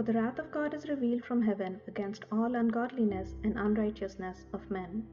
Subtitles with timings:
[0.00, 4.70] For the wrath of God is revealed from heaven against all ungodliness and unrighteousness of
[4.70, 5.06] men.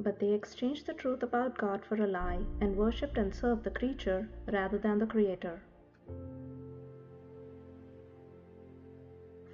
[0.00, 3.70] But they exchanged the truth about God for a lie and worshipped and served the
[3.70, 5.62] creature rather than the Creator.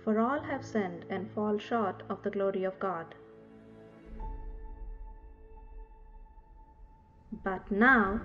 [0.03, 3.15] For all have sinned and fall short of the glory of God.
[7.45, 8.23] But now,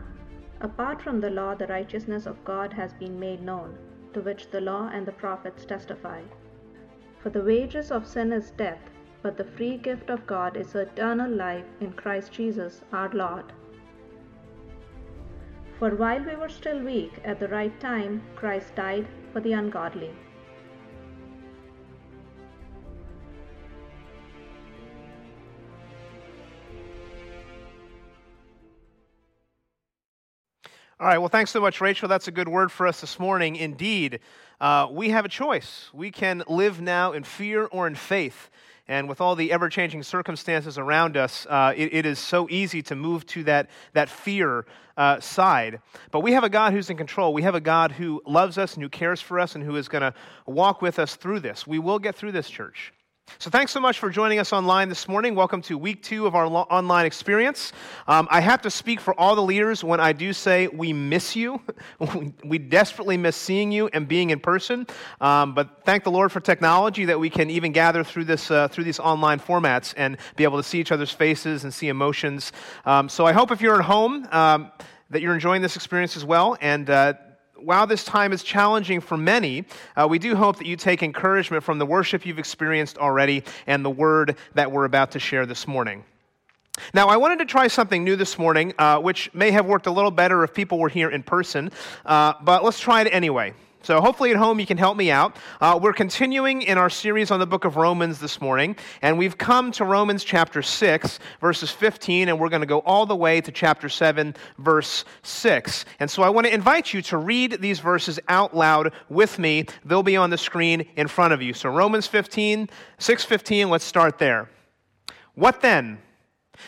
[0.62, 3.78] apart from the law, the righteousness of God has been made known,
[4.14, 6.22] to which the law and the prophets testify.
[7.20, 8.90] For the wages of sin is death,
[9.22, 13.52] but the free gift of God is eternal life in Christ Jesus our Lord.
[15.80, 20.12] For while we were still weak, at the right time, Christ died for the ungodly.
[31.00, 32.08] All right, well, thanks so much, Rachel.
[32.08, 33.56] That's a good word for us this morning.
[33.56, 34.20] Indeed,
[34.60, 35.92] uh, we have a choice.
[35.94, 38.50] We can live now in fear or in faith.
[38.88, 42.82] And with all the ever changing circumstances around us, uh, it, it is so easy
[42.82, 44.66] to move to that, that fear
[44.98, 45.82] uh, side.
[46.10, 47.32] But we have a God who's in control.
[47.32, 49.88] We have a God who loves us and who cares for us and who is
[49.90, 50.16] going to
[50.48, 51.68] walk with us through this.
[51.68, 52.92] We will get through this, church.
[53.40, 55.36] So, thanks so much for joining us online this morning.
[55.36, 57.72] Welcome to week two of our lo- online experience.
[58.08, 61.36] Um, I have to speak for all the leaders when I do say we miss
[61.36, 61.62] you.
[62.44, 64.88] we desperately miss seeing you and being in person.
[65.22, 68.70] Um, but thank the Lord for technology that we can even gather through, this, uh,
[68.70, 72.52] through these online formats and be able to see each other's faces and see emotions.
[72.86, 74.72] Um, so, I hope if you're at home, um,
[75.10, 76.58] that you're enjoying this experience as well.
[76.60, 77.14] And uh,
[77.60, 81.64] while this time is challenging for many, uh, we do hope that you take encouragement
[81.64, 85.68] from the worship you've experienced already and the word that we're about to share this
[85.68, 86.04] morning.
[86.94, 89.92] Now, I wanted to try something new this morning, uh, which may have worked a
[89.92, 91.72] little better if people were here in person,
[92.06, 93.54] uh, but let's try it anyway.
[93.88, 95.38] So, hopefully, at home, you can help me out.
[95.62, 99.38] Uh, we're continuing in our series on the book of Romans this morning, and we've
[99.38, 103.40] come to Romans chapter 6, verses 15, and we're going to go all the way
[103.40, 105.86] to chapter 7, verse 6.
[106.02, 109.64] And so, I want to invite you to read these verses out loud with me.
[109.86, 111.54] They'll be on the screen in front of you.
[111.54, 112.68] So, Romans 15,
[113.00, 114.50] 6:15, let's start there.
[115.34, 116.00] What then?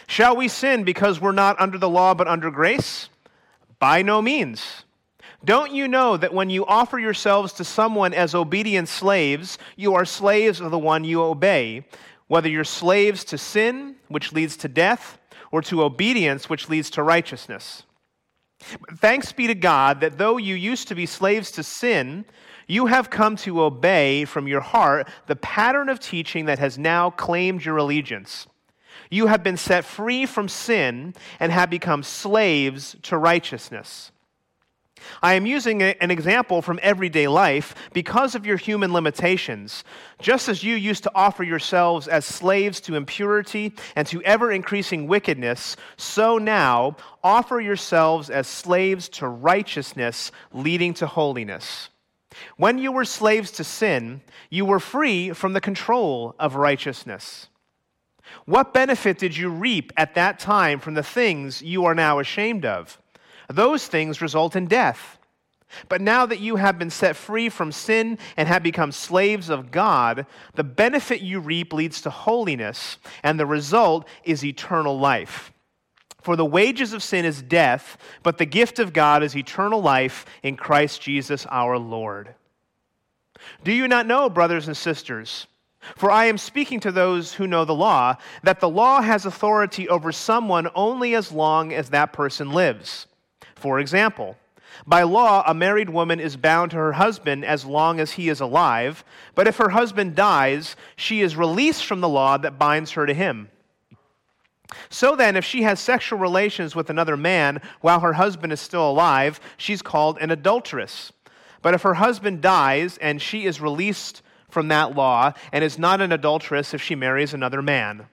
[0.07, 3.09] Shall we sin because we're not under the law but under grace?
[3.77, 4.85] By no means.
[5.45, 10.05] Don't you know that when you offer yourselves to someone as obedient slaves, you are
[10.05, 11.85] slaves of the one you obey,
[12.27, 15.17] whether you're slaves to sin, which leads to death,
[15.51, 17.83] or to obedience, which leads to righteousness?
[18.97, 22.25] Thanks be to God that though you used to be slaves to sin,
[22.67, 27.09] you have come to obey from your heart the pattern of teaching that has now
[27.09, 28.45] claimed your allegiance.
[29.09, 34.11] You have been set free from sin and have become slaves to righteousness.
[35.21, 39.83] I am using an example from everyday life because of your human limitations.
[40.21, 45.07] Just as you used to offer yourselves as slaves to impurity and to ever increasing
[45.07, 51.89] wickedness, so now offer yourselves as slaves to righteousness, leading to holiness.
[52.57, 57.47] When you were slaves to sin, you were free from the control of righteousness.
[58.45, 62.65] What benefit did you reap at that time from the things you are now ashamed
[62.65, 62.99] of?
[63.49, 65.17] Those things result in death.
[65.87, 69.71] But now that you have been set free from sin and have become slaves of
[69.71, 75.51] God, the benefit you reap leads to holiness, and the result is eternal life.
[76.21, 80.25] For the wages of sin is death, but the gift of God is eternal life
[80.43, 82.35] in Christ Jesus our Lord.
[83.63, 85.47] Do you not know, brothers and sisters?
[85.95, 89.87] For I am speaking to those who know the law, that the law has authority
[89.87, 93.07] over someone only as long as that person lives.
[93.59, 94.37] For example,
[94.87, 98.39] by law, a married woman is bound to her husband as long as he is
[98.39, 99.03] alive,
[99.35, 103.13] but if her husband dies, she is released from the law that binds her to
[103.13, 103.49] him.
[104.89, 108.89] So then, if she has sexual relations with another man while her husband is still
[108.89, 111.11] alive, she's called an adulteress.
[111.61, 116.01] But if her husband dies and she is released from that law and is not
[116.01, 118.05] an adulteress if she marries another man.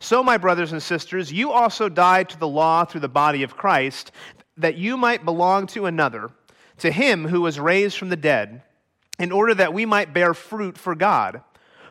[0.00, 3.56] So, my brothers and sisters, you also died to the law through the body of
[3.56, 4.10] Christ,
[4.62, 6.30] that you might belong to another,
[6.78, 8.62] to him who was raised from the dead,
[9.18, 11.42] in order that we might bear fruit for God.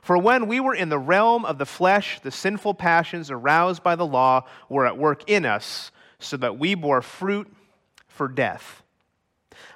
[0.02, 3.96] For when we were in the realm of the flesh, the sinful passions aroused by
[3.96, 7.52] the law were at work in us, so that we bore fruit
[8.08, 8.84] for death.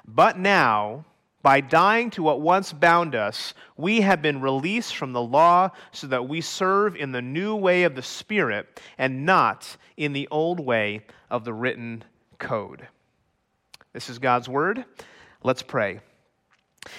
[0.08, 1.06] But now,
[1.46, 6.08] by dying to what once bound us, we have been released from the law so
[6.08, 10.60] that we serve in the new way of the Spirit and not in the old
[10.60, 12.04] way of the written
[12.46, 12.88] code.
[13.92, 14.86] This is God's word.
[15.44, 16.00] Let's pray.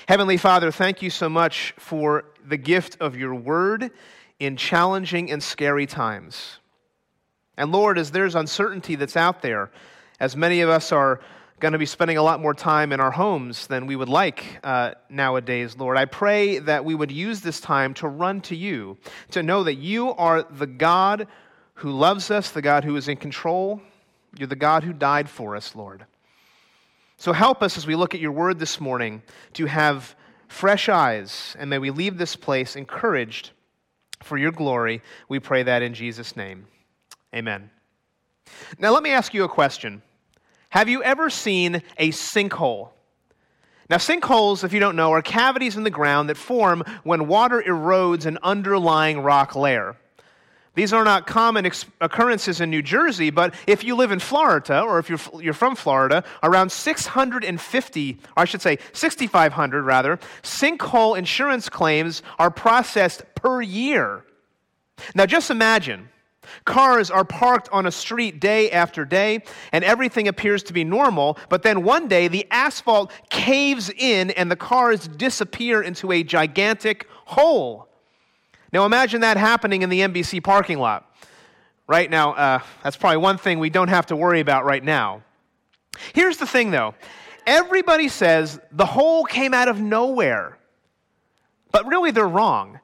[0.08, 3.92] Heavenly Father, thank you so much for the gift of your word
[4.40, 6.58] in challenging and scary times.
[7.56, 9.70] And Lord, as there's uncertainty that's out there,
[10.18, 11.20] as many of us are
[11.60, 14.58] going to be spending a lot more time in our homes than we would like
[14.64, 18.98] uh, nowadays, Lord, I pray that we would use this time to run to you,
[19.30, 21.28] to know that you are the God
[21.74, 23.80] who loves us, the God who is in control.
[24.38, 26.06] You're the God who died for us, Lord.
[27.16, 29.22] So help us as we look at your word this morning
[29.54, 30.14] to have
[30.48, 33.50] fresh eyes, and may we leave this place encouraged
[34.22, 35.02] for your glory.
[35.28, 36.66] We pray that in Jesus' name.
[37.34, 37.70] Amen.
[38.78, 40.02] Now, let me ask you a question
[40.70, 42.90] Have you ever seen a sinkhole?
[43.88, 47.62] Now, sinkholes, if you don't know, are cavities in the ground that form when water
[47.66, 49.96] erodes an underlying rock layer.
[50.76, 51.68] These are not common
[52.00, 55.74] occurrences in New Jersey, but if you live in Florida, or if you're, you're from
[55.74, 63.62] Florida, around 650, or I should say 6,500 rather, sinkhole insurance claims are processed per
[63.62, 64.24] year.
[65.14, 66.10] Now just imagine
[66.64, 69.42] Cars are parked on a street day after day,
[69.72, 74.50] and everything appears to be normal, but then one day the asphalt caves in and
[74.50, 77.85] the cars disappear into a gigantic hole.
[78.76, 81.10] Now imagine that happening in the NBC parking lot.
[81.86, 85.22] Right now, uh, that's probably one thing we don't have to worry about right now.
[86.14, 86.94] Here's the thing though
[87.46, 90.58] everybody says the hole came out of nowhere,
[91.72, 92.78] but really they're wrong.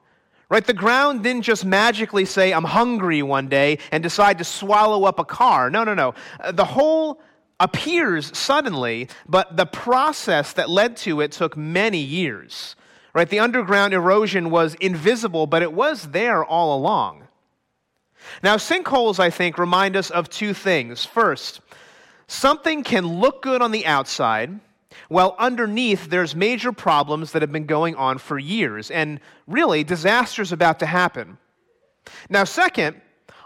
[0.49, 0.65] Right?
[0.65, 5.19] The ground didn't just magically say, I'm hungry one day and decide to swallow up
[5.19, 5.69] a car.
[5.69, 6.15] No, no, no.
[6.39, 7.21] Uh, the hole
[7.59, 12.75] appears suddenly, but the process that led to it took many years.
[13.13, 13.29] Right?
[13.29, 17.27] The underground erosion was invisible, but it was there all along.
[18.41, 21.05] Now, sinkholes, I think, remind us of two things.
[21.05, 21.61] First,
[22.27, 24.59] something can look good on the outside,
[25.09, 30.51] while underneath there's major problems that have been going on for years, and really, disasters
[30.51, 31.37] about to happen.
[32.29, 32.99] Now, second,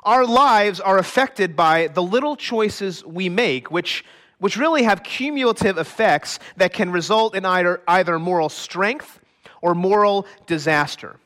[0.04, 4.06] our lives are affected by the little choices we make, which,
[4.40, 9.20] which really have cumulative effects that can result in either, either moral strength
[9.62, 11.20] or moral disaster.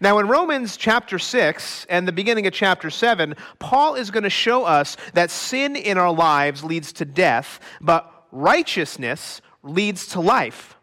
[0.00, 4.30] Now, in Romans chapter 6 and the beginning of chapter 7, Paul is going to
[4.30, 10.76] show us that sin in our lives leads to death, but righteousness leads to life.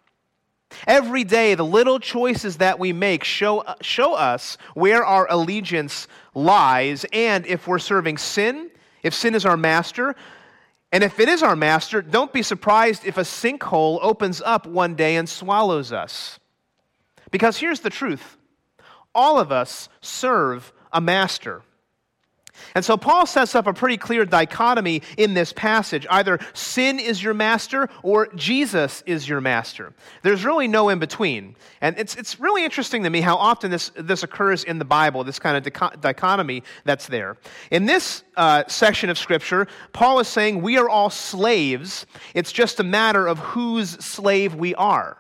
[0.88, 7.06] Every day, the little choices that we make show, show us where our allegiance lies,
[7.14, 8.72] and if we're serving sin,
[9.04, 10.16] if sin is our master,
[10.94, 14.94] and if it is our master, don't be surprised if a sinkhole opens up one
[14.94, 16.40] day and swallows us.
[17.32, 18.38] Because here's the truth
[19.16, 21.64] all of us serve a master.
[22.76, 26.06] And so Paul sets up a pretty clear dichotomy in this passage.
[26.10, 29.94] Either sin is your master or Jesus is your master.
[30.22, 31.56] There's really no in between.
[31.82, 35.24] And it's, it's really interesting to me how often this, this occurs in the Bible,
[35.24, 37.38] this kind of dichotomy that's there.
[37.72, 42.06] In this uh, section of Scripture, Paul is saying we are all slaves.
[42.34, 45.18] It's just a matter of whose slave we are.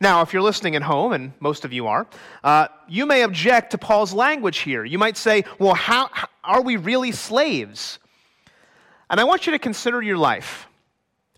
[0.00, 2.06] Now, if you're listening at home, and most of you are,
[2.42, 4.84] uh, you may object to Paul's language here.
[4.84, 7.98] You might say, well, how, how are we really slaves?
[9.10, 10.68] And I want you to consider your life.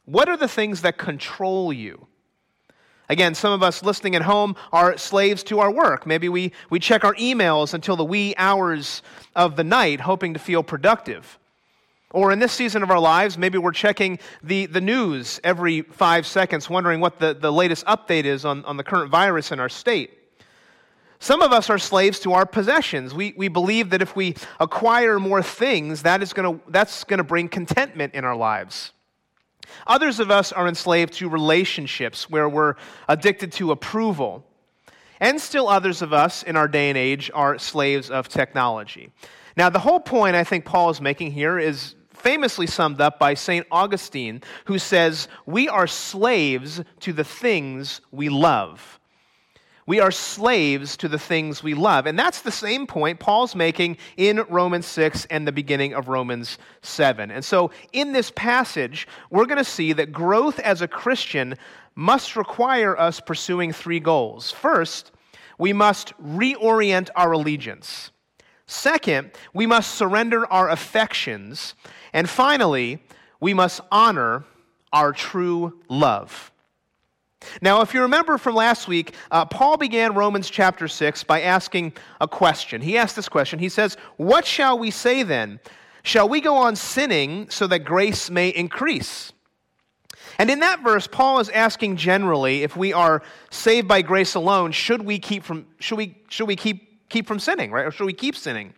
[0.04, 2.06] What are the things that control you?
[3.08, 6.06] Again, some of us listening at home are slaves to our work.
[6.06, 9.02] Maybe we, we check our emails until the wee hours
[9.34, 11.38] of the night, hoping to feel productive.
[12.14, 16.28] Or in this season of our lives, maybe we're checking the, the news every five
[16.28, 19.68] seconds, wondering what the, the latest update is on, on the current virus in our
[19.68, 20.16] state.
[21.18, 23.12] Some of us are slaves to our possessions.
[23.12, 27.24] We, we believe that if we acquire more things, that is gonna, that's going to
[27.24, 28.92] bring contentment in our lives.
[29.88, 32.76] Others of us are enslaved to relationships where we're
[33.08, 34.46] addicted to approval.
[35.18, 39.10] And still others of us in our day and age are slaves of technology.
[39.56, 43.34] Now, the whole point I think Paul is making here is famously summed up by
[43.34, 43.66] St.
[43.70, 48.98] Augustine, who says, We are slaves to the things we love.
[49.86, 52.06] We are slaves to the things we love.
[52.06, 56.56] And that's the same point Paul's making in Romans 6 and the beginning of Romans
[56.80, 57.30] 7.
[57.30, 61.54] And so in this passage, we're going to see that growth as a Christian
[61.94, 64.50] must require us pursuing three goals.
[64.50, 65.12] First,
[65.58, 68.10] we must reorient our allegiance.
[68.66, 71.74] Second, we must surrender our affections.
[72.12, 73.02] And finally,
[73.40, 74.44] we must honor
[74.92, 76.50] our true love.
[77.60, 81.92] Now, if you remember from last week, uh, Paul began Romans chapter 6 by asking
[82.20, 82.80] a question.
[82.80, 83.58] He asked this question.
[83.58, 85.60] He says, What shall we say then?
[86.02, 89.32] Shall we go on sinning so that grace may increase?
[90.38, 94.72] And in that verse, Paul is asking generally if we are saved by grace alone,
[94.72, 97.86] should we keep from, should we, should we keep, keep from sinning, right?
[97.86, 98.74] Or should we keep sinning?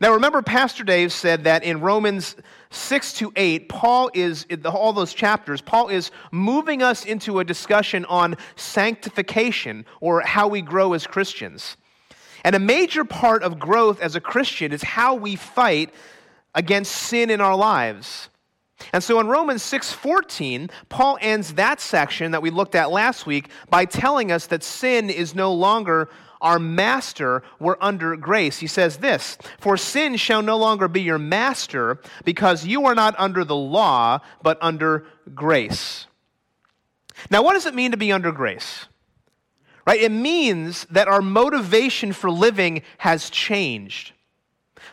[0.00, 2.34] Now, remember, Pastor Dave said that in Romans
[2.70, 8.04] 6 to 8, Paul is, all those chapters, Paul is moving us into a discussion
[8.06, 11.76] on sanctification or how we grow as Christians.
[12.42, 15.94] And a major part of growth as a Christian is how we fight
[16.52, 18.28] against sin in our lives.
[18.92, 23.48] And so in Romans 6:14, Paul ends that section that we looked at last week
[23.70, 26.10] by telling us that sin is no longer
[26.46, 28.58] our master, we're under grace.
[28.58, 33.14] He says this For sin shall no longer be your master, because you are not
[33.18, 36.06] under the law, but under grace.
[37.30, 38.86] Now, what does it mean to be under grace?
[39.86, 40.00] Right?
[40.00, 44.12] It means that our motivation for living has changed.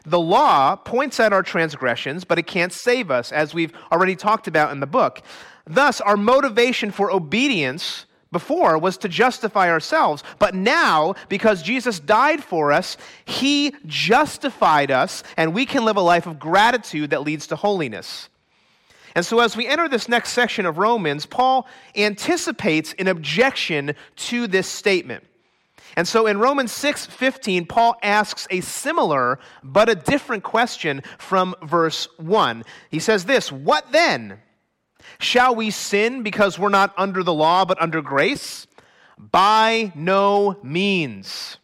[0.06, 4.48] The law points out our transgressions, but it can't save us, as we've already talked
[4.48, 5.22] about in the book.
[5.66, 10.24] Thus, our motivation for obedience before was to justify ourselves.
[10.40, 16.02] But now, because Jesus died for us, he justified us, and we can live a
[16.02, 18.28] life of gratitude that leads to holiness.
[19.16, 24.48] And so, as we enter this next section of Romans, Paul anticipates an objection to
[24.48, 25.24] this statement.
[25.96, 31.56] And so in Romans 6 15, Paul asks a similar but a different question from
[31.62, 32.64] verse 1.
[32.90, 34.40] He says this What then?
[35.20, 38.68] Shall we sin because we're not under the law but under grace?
[39.18, 41.58] By no means.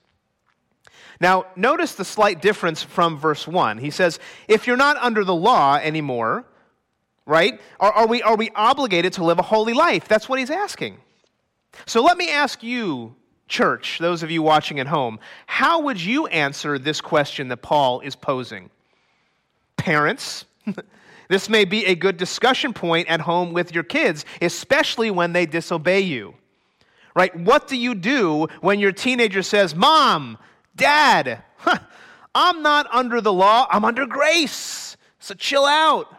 [1.21, 3.79] Now, notice the slight difference from verse 1.
[3.79, 6.45] He says, if you're not under the law anymore,
[7.25, 10.07] right, are, are, we, are we obligated to live a holy life?
[10.07, 10.97] That's what he's asking.
[11.85, 13.15] So let me ask you,
[13.49, 17.99] church, those of you watching at home, how would you answer this question that Paul
[17.99, 18.69] is posing?
[19.75, 20.45] Parents,
[21.29, 25.45] This may be a good discussion point at home with your kids, especially when they
[25.45, 26.33] disobey you.
[27.15, 27.35] Right?
[27.35, 30.37] What do you do when your teenager says, Mom,
[30.75, 31.77] Dad, huh,
[32.33, 34.97] I'm not under the law, I'm under grace.
[35.19, 36.15] So chill out.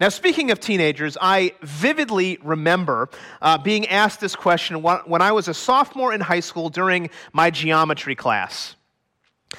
[0.00, 3.08] Now, speaking of teenagers, I vividly remember
[3.40, 7.50] uh, being asked this question when I was a sophomore in high school during my
[7.50, 8.74] geometry class.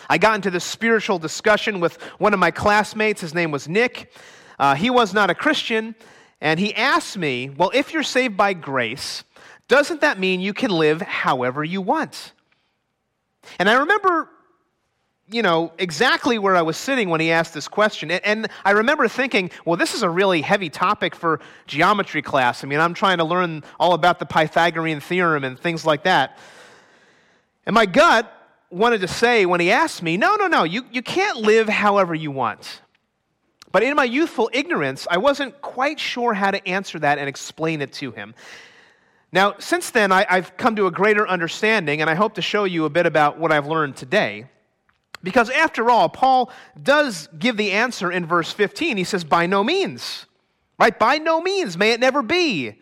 [0.10, 3.22] I got into this spiritual discussion with one of my classmates.
[3.22, 4.12] His name was Nick.
[4.60, 5.96] Uh, he was not a Christian.
[6.42, 9.24] And he asked me, Well, if you're saved by grace,
[9.68, 12.34] doesn't that mean you can live however you want?
[13.58, 14.30] And I remember,
[15.30, 18.12] you know, exactly where I was sitting when he asked this question.
[18.12, 22.64] And, and I remember thinking, well, this is a really heavy topic for geometry class.
[22.64, 26.38] I mean, I'm trying to learn all about the Pythagorean theorem and things like that.
[27.66, 28.32] And my gut
[28.70, 32.14] wanted to say when he asked me, no, no, no, you, you can't live however
[32.14, 32.82] you want.
[33.72, 37.82] But in my youthful ignorance, I wasn't quite sure how to answer that and explain
[37.82, 38.34] it to him.
[39.32, 42.64] Now, since then, I, have come to a greater understanding, and I hope to show
[42.64, 44.48] you a bit about what I've learned today.
[45.24, 48.96] Because after all, Paul does give the answer in verse 15.
[48.96, 50.26] He says, By no means,
[50.80, 50.98] right?
[50.98, 52.80] By no means may it never be.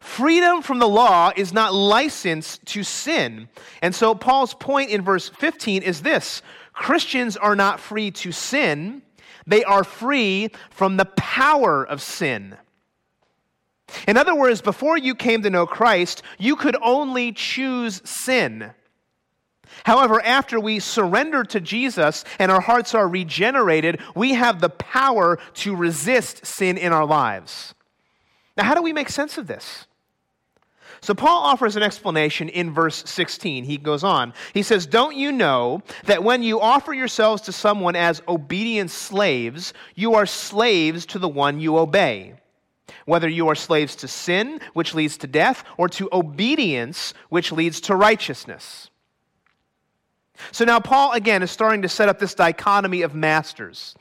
[0.00, 3.48] Freedom from the law is not license to sin.
[3.82, 6.42] And so Paul's point in verse 15 is this
[6.72, 9.02] Christians are not free to sin,
[9.46, 12.56] they are free from the power of sin.
[14.06, 18.70] In other words, before you came to know Christ, you could only choose sin.
[19.84, 25.38] However, after we surrender to Jesus and our hearts are regenerated, we have the power
[25.54, 27.74] to resist sin in our lives.
[28.56, 29.86] Now, how do we make sense of this?
[31.02, 33.64] So Paul offers an explanation in verse 16.
[33.64, 34.34] He goes on.
[34.52, 39.72] He says, Don't you know that when you offer yourselves to someone as obedient slaves,
[39.94, 42.34] you are slaves to the one you obey?
[43.06, 47.80] Whether you are slaves to sin, which leads to death, or to obedience, which leads
[47.82, 48.90] to righteousness.
[50.52, 53.94] So now Paul, again, is starting to set up this dichotomy of masters.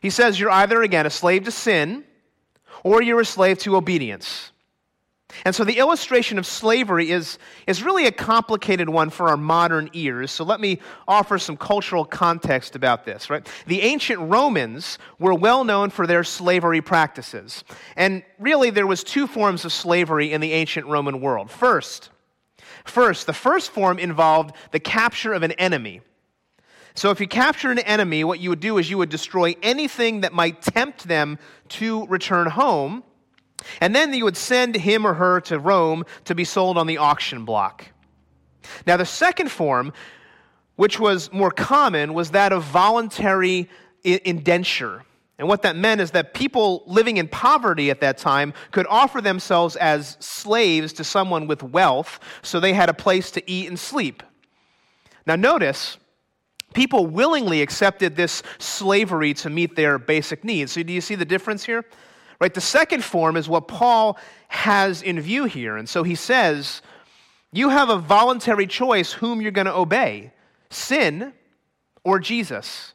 [0.00, 2.04] He says you're either, again, a slave to sin,
[2.82, 4.51] or you're a slave to obedience.
[5.44, 9.90] And so the illustration of slavery is, is really a complicated one for our modern
[9.92, 10.30] ears.
[10.30, 13.46] So let me offer some cultural context about this, right?
[13.66, 17.64] The ancient Romans were well known for their slavery practices.
[17.96, 21.50] And really there was two forms of slavery in the ancient Roman world.
[21.50, 22.10] First,
[22.84, 26.02] first, the first form involved the capture of an enemy.
[26.94, 30.20] So if you capture an enemy, what you would do is you would destroy anything
[30.20, 31.38] that might tempt them
[31.70, 33.02] to return home
[33.80, 36.98] and then you would send him or her to Rome to be sold on the
[36.98, 37.86] auction block.
[38.86, 39.92] Now, the second form,
[40.76, 43.68] which was more common, was that of voluntary
[44.04, 45.04] indenture.
[45.38, 49.20] And what that meant is that people living in poverty at that time could offer
[49.20, 53.78] themselves as slaves to someone with wealth so they had a place to eat and
[53.78, 54.22] sleep.
[55.26, 55.98] Now, notice,
[56.74, 60.72] people willingly accepted this slavery to meet their basic needs.
[60.72, 61.84] So, do you see the difference here?
[62.42, 62.52] Right?
[62.52, 64.18] The second form is what Paul
[64.48, 65.76] has in view here.
[65.76, 66.82] And so he says,
[67.52, 70.32] You have a voluntary choice whom you're going to obey
[70.68, 71.34] sin
[72.02, 72.94] or Jesus.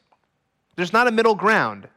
[0.76, 1.88] There's not a middle ground.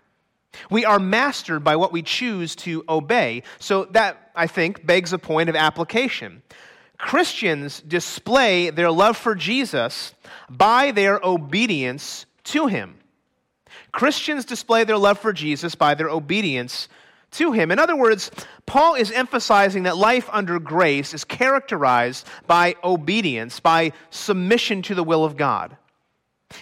[0.70, 3.44] We are mastered by what we choose to obey.
[3.60, 6.44] So that, I think, begs a point of application.
[6.98, 10.14] Christians display their love for Jesus
[10.50, 12.96] by their obedience to him.
[13.92, 16.88] Christians display their love for Jesus by their obedience
[17.32, 17.72] to him.
[17.72, 18.32] In other words,
[18.66, 25.04] Paul is emphasizing that life under grace is characterized by obedience, by submission to the
[25.04, 25.78] will of God.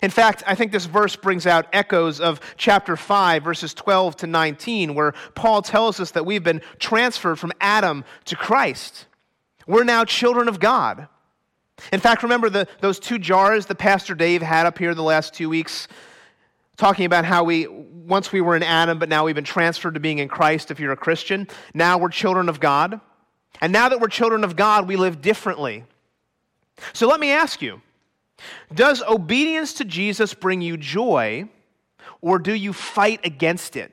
[0.03, 4.27] In fact, I think this verse brings out echoes of chapter 5, verses 12 to
[4.27, 9.07] 19, where Paul tells us that we've been transferred from Adam to Christ.
[9.67, 11.07] We're now children of God.
[11.91, 15.33] In fact, remember the, those two jars that Pastor Dave had up here the last
[15.33, 15.87] two weeks,
[16.79, 19.99] talking about how we, once we were in Adam, but now we've been transferred to
[19.99, 21.47] being in Christ if you're a Christian.
[21.73, 23.01] Now we're children of God.
[23.59, 25.83] And now that we're children of God, we live differently.
[26.93, 27.81] So let me ask you
[28.73, 31.49] does obedience to Jesus bring you joy,
[32.21, 33.91] or do you fight against it?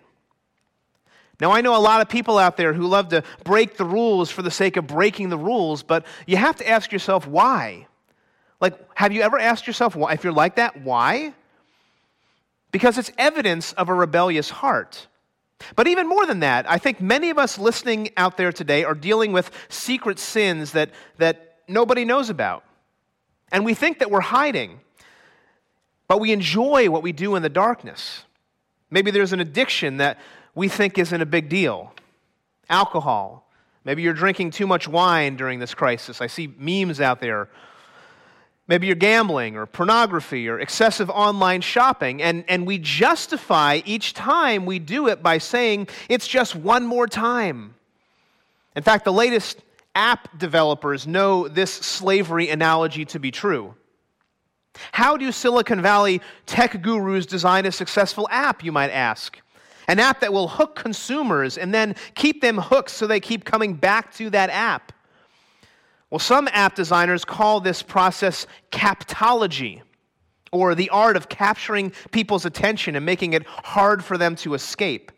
[1.41, 4.31] Now, I know a lot of people out there who love to break the rules
[4.31, 7.89] for the sake of breaking the rules, but you have to ask yourself why.
[8.61, 10.13] Like, have you ever asked yourself why?
[10.13, 11.35] If you're like that, why?
[12.77, 15.07] Because it's evidence of a rebellious heart.
[15.77, 18.93] But even more than that, I think many of us listening out there today are
[18.93, 22.65] dealing with secret sins that, that nobody knows about.
[23.51, 24.81] And we think that we're hiding,
[26.07, 28.25] but we enjoy what we do in the darkness.
[28.91, 30.19] Maybe there's an addiction that
[30.55, 31.95] we think isn't a big deal
[32.69, 33.49] alcohol.
[33.87, 36.21] Maybe you're drinking too much wine during this crisis.
[36.21, 37.49] I see memes out there.
[38.69, 44.67] Maybe you're gambling or pornography or excessive online shopping, and, and we justify each time
[44.67, 47.75] we do it by saying it's just one more time.
[48.75, 49.63] In fact, the latest
[49.95, 53.75] app developers know this slavery analogy to be true.
[54.93, 59.41] How do Silicon Valley tech gurus design a successful app, you might ask?
[59.89, 63.75] An app that will hook consumers and then keep them hooked so they keep coming
[63.75, 64.93] back to that app.
[66.11, 69.83] Well, some app designers call this process captology,
[70.53, 75.11] or the art of capturing people's attention and making it hard for them to escape.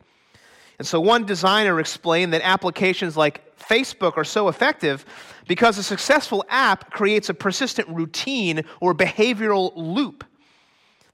[0.79, 5.05] And so, one designer explained that applications like Facebook are so effective
[5.47, 10.25] because a successful app creates a persistent routine or behavioral loop.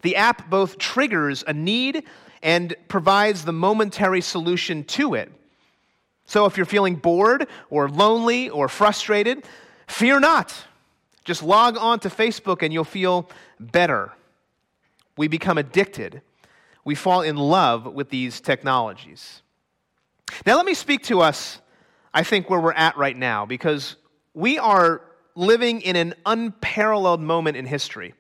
[0.03, 2.05] The app both triggers a need
[2.43, 5.33] and provides the momentary solution to it.
[6.27, 9.45] So, if you're feeling bored or lonely or frustrated,
[9.87, 10.55] fear not.
[11.25, 14.13] Just log on to Facebook and you'll feel better.
[15.17, 16.23] We become addicted.
[16.85, 19.43] We fall in love with these technologies.
[20.45, 21.61] Now, let me speak to us,
[22.13, 23.97] I think, where we're at right now, because
[24.35, 25.01] we are
[25.35, 28.15] living in an unparalleled moment in history.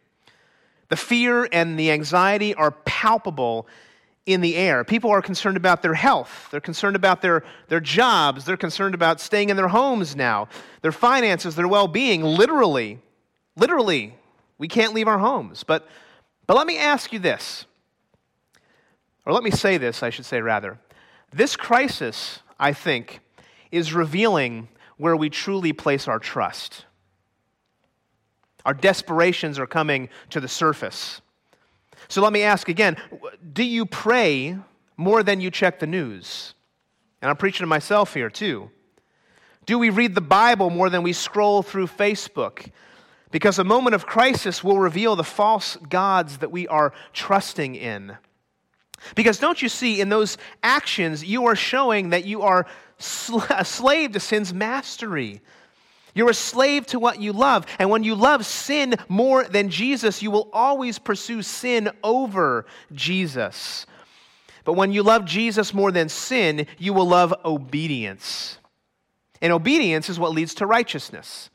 [0.88, 3.66] The fear and the anxiety are palpable
[4.26, 4.84] in the air.
[4.84, 6.48] People are concerned about their health.
[6.50, 8.44] They're concerned about their, their jobs.
[8.44, 10.48] They're concerned about staying in their homes now,
[10.82, 12.22] their finances, their well being.
[12.22, 13.00] Literally,
[13.56, 14.14] literally,
[14.56, 15.62] we can't leave our homes.
[15.62, 15.86] But,
[16.46, 17.66] but let me ask you this,
[19.26, 20.78] or let me say this, I should say rather.
[21.32, 23.20] This crisis, I think,
[23.70, 26.84] is revealing where we truly place our trust.
[28.64, 31.20] Our desperations are coming to the surface.
[32.08, 32.96] So let me ask again
[33.52, 34.58] do you pray
[34.96, 36.54] more than you check the news?
[37.22, 38.70] And I'm preaching to myself here too.
[39.66, 42.70] Do we read the Bible more than we scroll through Facebook?
[43.30, 48.16] Because a moment of crisis will reveal the false gods that we are trusting in.
[49.14, 52.66] Because don't you see, in those actions, you are showing that you are
[52.98, 55.40] sl- a slave to sin's mastery.
[56.14, 57.66] You're a slave to what you love.
[57.78, 63.86] And when you love sin more than Jesus, you will always pursue sin over Jesus.
[64.64, 68.58] But when you love Jesus more than sin, you will love obedience.
[69.42, 71.50] And obedience is what leads to righteousness.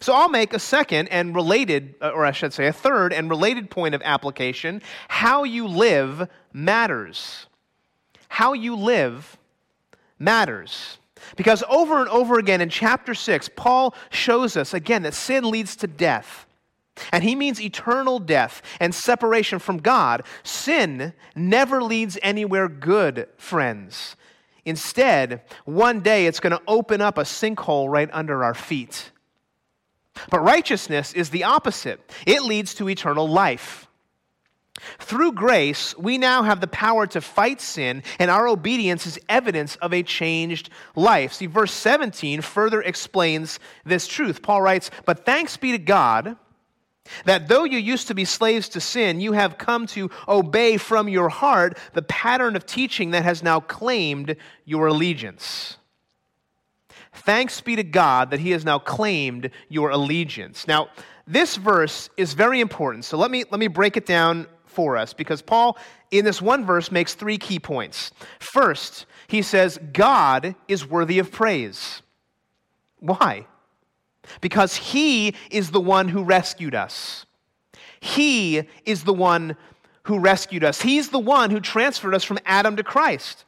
[0.00, 3.30] So I'll make a second and related, uh, or I should say a third and
[3.30, 4.82] related point of application.
[5.08, 7.46] How you live matters.
[8.28, 9.38] How you live
[10.18, 10.97] matters.
[11.36, 15.76] Because over and over again in chapter 6, Paul shows us again that sin leads
[15.76, 16.46] to death.
[17.12, 20.24] And he means eternal death and separation from God.
[20.42, 24.16] Sin never leads anywhere good, friends.
[24.64, 29.12] Instead, one day it's going to open up a sinkhole right under our feet.
[30.30, 33.87] But righteousness is the opposite it leads to eternal life.
[34.98, 39.76] Through grace, we now have the power to fight sin, and our obedience is evidence
[39.76, 41.32] of a changed life.
[41.32, 44.42] See, verse 17 further explains this truth.
[44.42, 46.36] Paul writes, But thanks be to God
[47.24, 51.08] that though you used to be slaves to sin, you have come to obey from
[51.08, 55.76] your heart the pattern of teaching that has now claimed your allegiance.
[57.12, 60.66] Thanks be to God that He has now claimed your allegiance.
[60.68, 60.88] Now,
[61.26, 63.04] this verse is very important.
[63.04, 65.76] So let me, let me break it down for us because Paul,
[66.10, 68.10] in this one verse, makes three key points.
[68.38, 72.02] First, he says, God is worthy of praise.
[73.00, 73.46] Why?
[74.40, 77.26] Because he is the one who rescued us.
[78.00, 79.56] He is the one
[80.04, 80.80] who rescued us.
[80.80, 83.44] He's the one who transferred us from Adam to Christ.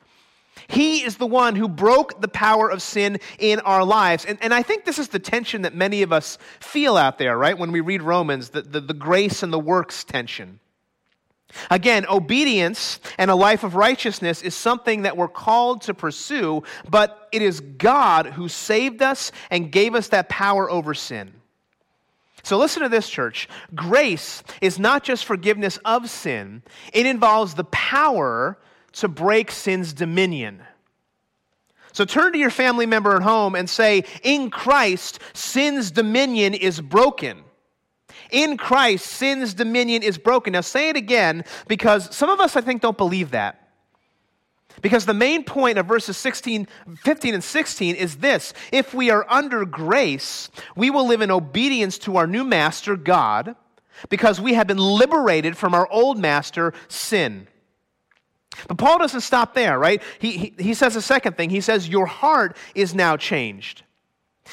[0.68, 4.24] He is the one who broke the power of sin in our lives.
[4.24, 7.36] And, and I think this is the tension that many of us feel out there,
[7.36, 7.58] right?
[7.58, 10.60] When we read Romans, the, the, the grace and the works tension.
[11.70, 17.28] Again, obedience and a life of righteousness is something that we're called to pursue, but
[17.32, 21.32] it is God who saved us and gave us that power over sin.
[22.42, 23.48] So listen to this, church.
[23.74, 28.58] Grace is not just forgiveness of sin, it involves the power
[28.92, 30.62] to break sin's dominion.
[31.92, 36.80] So turn to your family member at home and say, In Christ, sin's dominion is
[36.80, 37.42] broken.
[38.32, 40.52] In Christ, sin's dominion is broken.
[40.52, 43.56] Now, say it again because some of us, I think, don't believe that.
[44.82, 46.66] Because the main point of verses 16,
[46.96, 51.98] 15 and 16 is this if we are under grace, we will live in obedience
[51.98, 53.56] to our new master, God,
[54.08, 57.46] because we have been liberated from our old master, sin.
[58.68, 60.02] But Paul doesn't stop there, right?
[60.18, 61.50] He, he, he says a second thing.
[61.50, 63.84] He says, Your heart is now changed.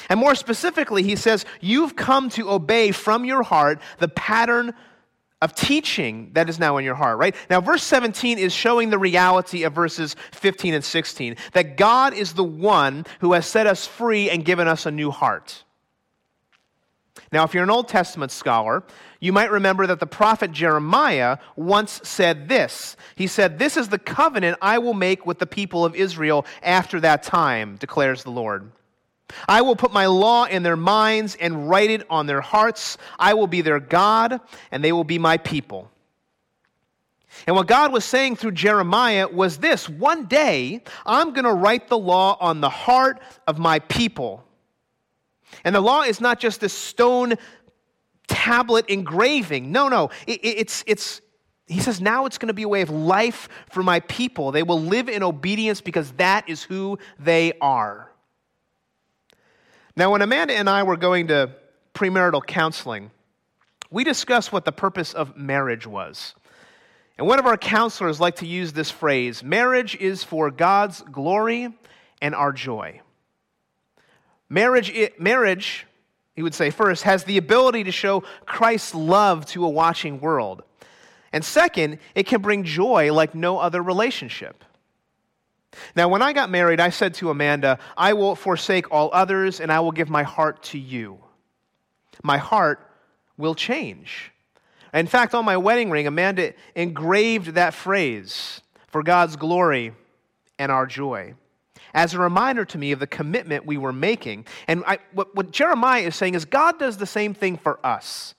[0.08, 4.74] And more specifically, he says, You've come to obey from your heart the pattern
[5.40, 7.34] of teaching that is now in your heart, right?
[7.48, 12.32] Now, verse 17 is showing the reality of verses 15 and 16 that God is
[12.32, 15.62] the one who has set us free and given us a new heart.
[17.30, 18.82] Now, if you're an Old Testament scholar,
[19.20, 22.96] you might remember that the prophet Jeremiah once said this.
[23.16, 27.00] He said, This is the covenant I will make with the people of Israel after
[27.00, 28.72] that time, declares the Lord.
[29.46, 32.96] I will put my law in their minds and write it on their hearts.
[33.18, 35.90] I will be their God, and they will be my people.
[37.46, 41.88] And what God was saying through Jeremiah was this one day, I'm going to write
[41.88, 44.44] the law on the heart of my people.
[45.64, 47.34] And the law is not just a stone
[48.26, 49.72] tablet engraving.
[49.72, 50.10] No, no.
[50.26, 51.20] It, it's, it's,
[51.66, 54.52] he says, now it's going to be a way of life for my people.
[54.52, 58.10] They will live in obedience because that is who they are.
[59.98, 61.50] Now, when Amanda and I were going to
[61.92, 63.10] premarital counseling,
[63.90, 66.36] we discussed what the purpose of marriage was.
[67.18, 71.76] And one of our counselors liked to use this phrase marriage is for God's glory
[72.22, 73.00] and our joy.
[74.48, 75.84] Marriage, marriage,
[76.36, 80.62] he would say first, has the ability to show Christ's love to a watching world.
[81.32, 84.62] And second, it can bring joy like no other relationship.
[85.94, 89.70] Now, when I got married, I said to Amanda, I will forsake all others and
[89.70, 91.18] I will give my heart to you.
[92.22, 92.80] My heart
[93.36, 94.32] will change.
[94.94, 99.92] In fact, on my wedding ring, Amanda engraved that phrase for God's glory
[100.58, 101.34] and our joy
[101.94, 104.46] as a reminder to me of the commitment we were making.
[104.66, 108.34] And I, what, what Jeremiah is saying is God does the same thing for us.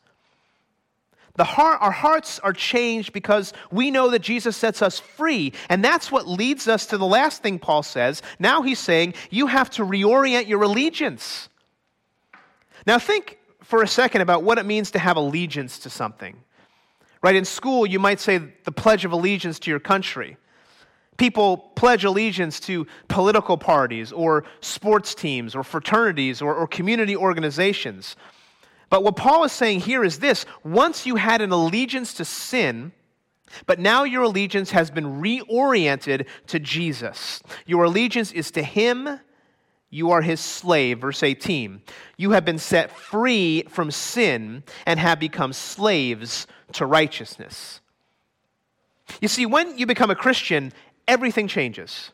[1.39, 5.53] The heart, our hearts are changed because we know that Jesus sets us free.
[5.69, 8.21] And that's what leads us to the last thing Paul says.
[8.39, 11.47] Now he's saying you have to reorient your allegiance.
[12.85, 16.35] Now think for a second about what it means to have allegiance to something.
[17.23, 17.37] Right?
[17.37, 20.35] In school, you might say the Pledge of Allegiance to your country.
[21.15, 28.17] People pledge allegiance to political parties or sports teams or fraternities or, or community organizations.
[28.89, 32.91] But what Paul is saying here is this once you had an allegiance to sin,
[33.65, 37.41] but now your allegiance has been reoriented to Jesus.
[37.65, 39.19] Your allegiance is to Him.
[39.89, 40.99] You are His slave.
[40.99, 41.81] Verse 18.
[42.17, 47.81] You have been set free from sin and have become slaves to righteousness.
[49.21, 50.71] You see, when you become a Christian,
[51.07, 52.11] everything changes.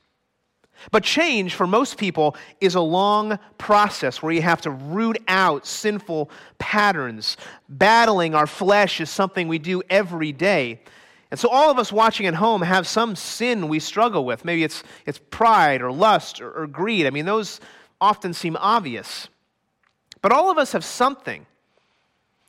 [0.91, 5.65] But change for most people is a long process where you have to root out
[5.65, 7.38] sinful patterns.
[7.69, 10.81] Battling our flesh is something we do every day.
[11.31, 14.45] And so, all of us watching at home have some sin we struggle with.
[14.45, 17.07] Maybe it's, it's pride or lust or, or greed.
[17.07, 17.59] I mean, those
[17.99, 19.27] often seem obvious.
[20.21, 21.45] But all of us have something.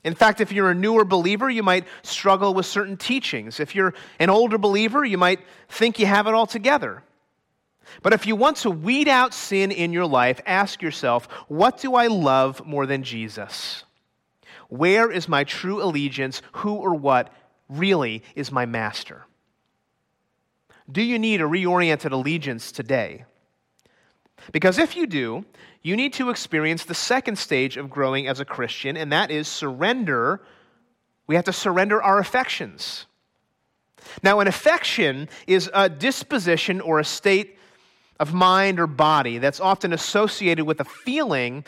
[0.05, 3.59] In fact, if you're a newer believer, you might struggle with certain teachings.
[3.59, 7.03] If you're an older believer, you might think you have it all together.
[8.03, 11.95] But if you want to weed out sin in your life, ask yourself, what do
[11.95, 13.85] I love more than Jesus?
[14.69, 16.43] Where is my true allegiance?
[16.53, 17.33] Who or what
[17.69, 19.27] really is my master?
[20.91, 23.25] Do you need a reoriented allegiance today?
[24.53, 25.45] Because if you do,
[25.83, 29.49] you need to experience the second stage of growing as a Christian, and that is
[29.49, 30.43] surrender.
[31.27, 33.07] We have to surrender our affections.
[34.23, 37.59] Now, an affection is a disposition or a state
[38.19, 41.65] of mind or body that's often associated with a feeling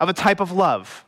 [0.00, 1.04] of a type of love.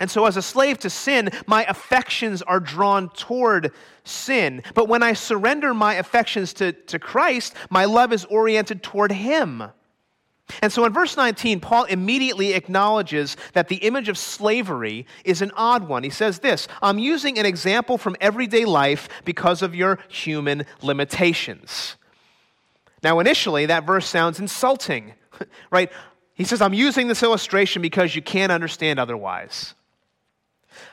[0.00, 4.62] And so, as a slave to sin, my affections are drawn toward sin.
[4.74, 9.64] But when I surrender my affections to, to Christ, my love is oriented toward Him.
[10.62, 15.52] And so in verse 19, Paul immediately acknowledges that the image of slavery is an
[15.54, 16.02] odd one.
[16.02, 21.96] He says this I'm using an example from everyday life because of your human limitations.
[23.02, 25.14] Now, initially, that verse sounds insulting,
[25.70, 25.90] right?
[26.34, 29.74] He says, I'm using this illustration because you can't understand otherwise.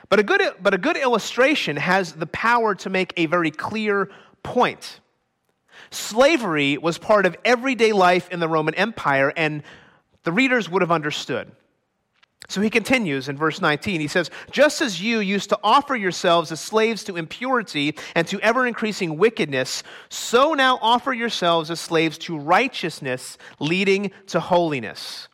[0.09, 4.09] But a good, but a good illustration has the power to make a very clear
[4.43, 4.99] point.
[5.89, 9.63] Slavery was part of everyday life in the Roman Empire, and
[10.23, 11.51] the readers would have understood.
[12.49, 13.99] So he continues in verse 19.
[13.99, 18.39] He says, Just as you used to offer yourselves as slaves to impurity and to
[18.39, 25.27] ever increasing wickedness, so now offer yourselves as slaves to righteousness, leading to holiness.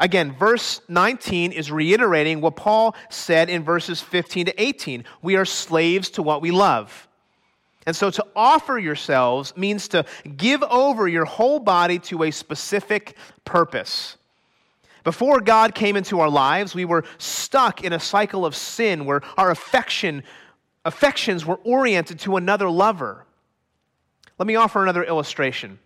[0.00, 5.04] Again, verse 19 is reiterating what Paul said in verses 15 to 18.
[5.22, 7.08] We are slaves to what we love.
[7.84, 10.04] And so to offer yourselves means to
[10.36, 14.17] give over your whole body to a specific purpose.
[15.08, 19.22] Before God came into our lives, we were stuck in a cycle of sin where
[19.38, 20.22] our affection,
[20.84, 23.24] affections were oriented to another lover.
[24.38, 25.78] Let me offer another illustration.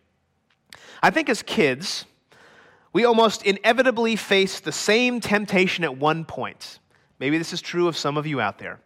[1.04, 2.04] I think as kids,
[2.92, 6.80] we almost inevitably face the same temptation at one point.
[7.20, 8.80] Maybe this is true of some of you out there.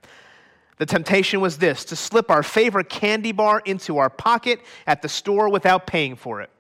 [0.77, 5.09] The temptation was this to slip our favorite candy bar into our pocket at the
[5.09, 6.51] store without paying for it.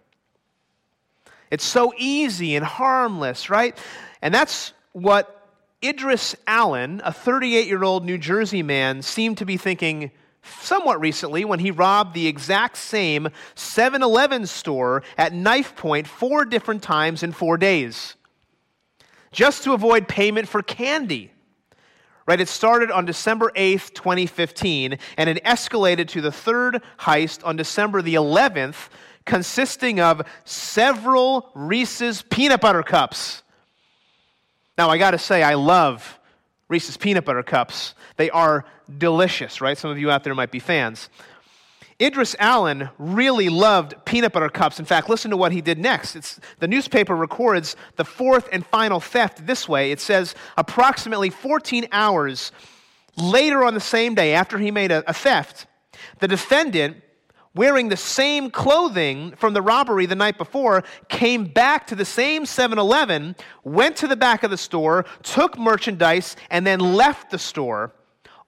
[1.50, 3.78] It's so easy and harmless, right?
[4.22, 5.48] And that's what
[5.84, 10.10] Idris Allen, a 38 year old New Jersey man, seemed to be thinking
[10.60, 16.44] somewhat recently when he robbed the exact same 7 Eleven store at knife point four
[16.44, 18.14] different times in four days,
[19.32, 21.32] just to avoid payment for candy.
[22.26, 27.54] Right, it started on December 8th, 2015, and it escalated to the third heist on
[27.54, 28.88] December the 11th,
[29.26, 33.42] consisting of several Reese's peanut butter cups.
[34.78, 36.18] Now, I got to say, I love
[36.68, 37.94] Reese's peanut butter cups.
[38.16, 38.64] They are
[38.98, 39.76] delicious, right?
[39.76, 41.10] Some of you out there might be fans.
[42.00, 44.78] Idris Allen really loved peanut butter cups.
[44.78, 46.14] In fact, listen to what he did next.
[46.14, 49.92] It's, the newspaper records the fourth and final theft this way.
[49.92, 52.52] It says approximately 14 hours
[53.16, 55.66] later on the same day, after he made a, a theft,
[56.18, 56.98] the defendant
[57.56, 62.46] wearing the same clothing from the robbery the night before, came back to the same
[62.46, 67.38] 7 Eleven, went to the back of the store, took merchandise, and then left the
[67.38, 67.92] store,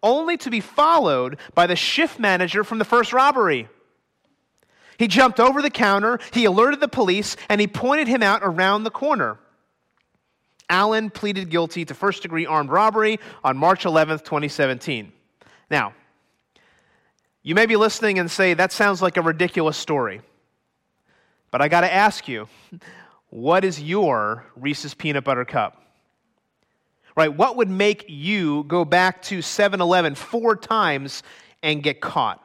[0.03, 3.68] only to be followed by the shift manager from the first robbery.
[4.99, 8.85] He jumped over the counter, he alerted the police, and he pointed him out around
[8.85, 9.38] the corner.
[10.68, 15.12] Allen pleaded guilty to first degree armed robbery on March 11th, 2017.
[15.71, 15.94] Now,
[17.48, 20.20] you may be listening and say, that sounds like a ridiculous story.
[21.50, 22.46] But I got to ask you,
[23.30, 25.82] what is your Reese's peanut butter cup?
[27.16, 27.34] Right?
[27.34, 31.22] What would make you go back to 7 Eleven four times
[31.62, 32.44] and get caught?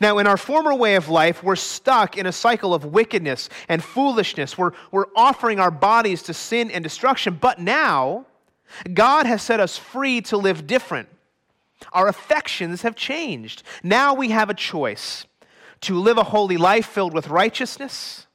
[0.00, 3.84] Now, in our former way of life, we're stuck in a cycle of wickedness and
[3.84, 4.56] foolishness.
[4.56, 7.36] We're, we're offering our bodies to sin and destruction.
[7.38, 8.24] But now,
[8.94, 11.10] God has set us free to live different.
[11.92, 13.62] Our affections have changed.
[13.82, 15.26] Now we have a choice
[15.82, 18.26] to live a holy life filled with righteousness.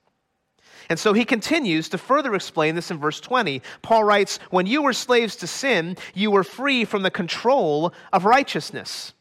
[0.90, 3.62] And so he continues to further explain this in verse 20.
[3.82, 8.26] Paul writes, When you were slaves to sin, you were free from the control of
[8.26, 9.14] righteousness.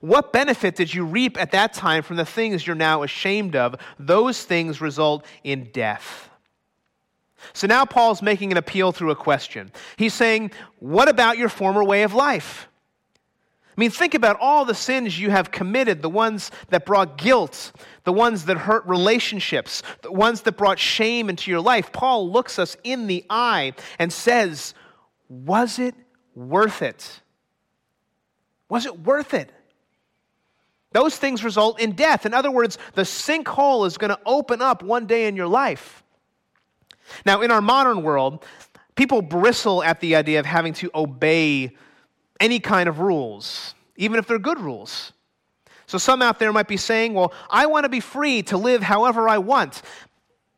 [0.00, 3.76] What benefit did you reap at that time from the things you're now ashamed of?
[3.98, 6.28] Those things result in death.
[7.52, 9.70] So now Paul's making an appeal through a question.
[9.96, 12.68] He's saying, What about your former way of life?
[13.76, 17.72] I mean, think about all the sins you have committed the ones that brought guilt,
[18.04, 21.90] the ones that hurt relationships, the ones that brought shame into your life.
[21.90, 24.74] Paul looks us in the eye and says,
[25.28, 25.96] Was it
[26.36, 27.20] worth it?
[28.68, 29.50] Was it worth it?
[30.92, 32.24] Those things result in death.
[32.24, 36.04] In other words, the sinkhole is going to open up one day in your life.
[37.26, 38.44] Now, in our modern world,
[38.94, 41.76] people bristle at the idea of having to obey
[42.40, 45.12] any kind of rules, even if they're good rules.
[45.86, 48.82] So, some out there might be saying, Well, I want to be free to live
[48.82, 49.82] however I want.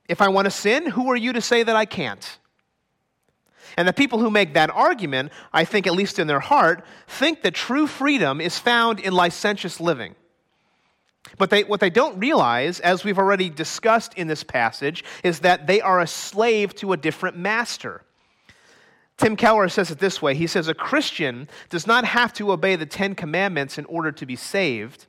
[0.09, 2.39] If I want to sin, who are you to say that I can't?
[3.77, 7.43] And the people who make that argument, I think, at least in their heart, think
[7.43, 10.15] that true freedom is found in licentious living.
[11.39, 15.67] But they, what they don't realize, as we've already discussed in this passage, is that
[15.67, 18.03] they are a slave to a different master.
[19.17, 22.77] Tim Keller says it this way He says, A Christian does not have to obey
[22.77, 25.07] the Ten Commandments in order to be saved,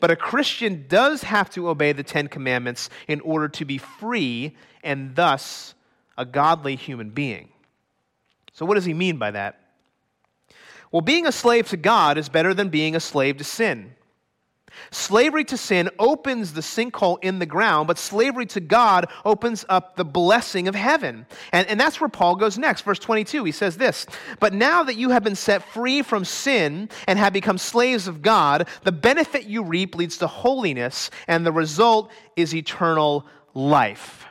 [0.00, 4.56] but a Christian does have to obey the Ten Commandments in order to be free
[4.82, 5.74] and thus
[6.16, 7.48] a godly human being.
[8.52, 9.60] So, what does he mean by that?
[10.90, 13.94] Well, being a slave to God is better than being a slave to sin.
[14.90, 19.96] Slavery to sin opens the sinkhole in the ground, but slavery to God opens up
[19.96, 21.26] the blessing of heaven.
[21.52, 22.82] And, and that's where Paul goes next.
[22.82, 24.06] Verse 22, he says this
[24.40, 28.22] But now that you have been set free from sin and have become slaves of
[28.22, 34.26] God, the benefit you reap leads to holiness, and the result is eternal life.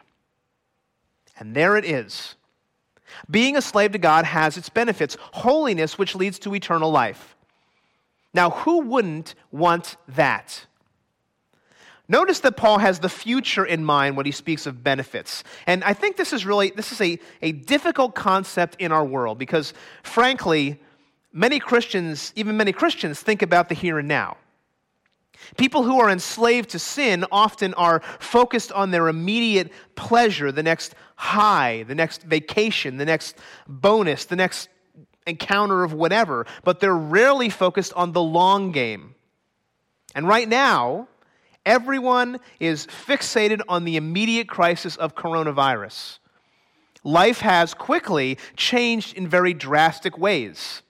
[1.40, 2.36] And there it is.
[3.30, 7.36] Being a slave to God has its benefits holiness, which leads to eternal life.
[8.34, 10.66] Now, who wouldn't want that?
[12.10, 15.44] Notice that Paul has the future in mind when he speaks of benefits.
[15.66, 19.38] And I think this is really this is a, a difficult concept in our world
[19.38, 20.82] because frankly,
[21.32, 24.38] many Christians, even many Christians, think about the here and now.
[25.58, 30.96] People who are enslaved to sin often are focused on their immediate pleasure, the next
[31.16, 34.70] high, the next vacation, the next bonus, the next
[35.28, 39.16] encounter of whatever, but they're rarely focused on the long game.
[40.16, 41.08] And right now,
[41.66, 46.20] everyone is fixated on the immediate crisis of coronavirus.
[47.04, 50.82] Life has quickly changed in very drastic ways.